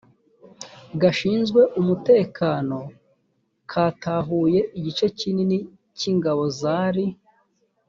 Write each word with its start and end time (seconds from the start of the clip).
gashinzwe 1.01 1.61
umutekano 1.79 2.77
katahuye 3.71 4.59
igice 4.77 5.05
kinini 5.19 5.57
k 5.97 5.99
ingabo 6.11 6.43
zari 6.59 7.05